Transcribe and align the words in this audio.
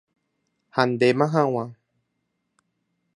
ha 0.75 0.81
ndéma 0.89 1.25
hag̃ua 1.33 1.63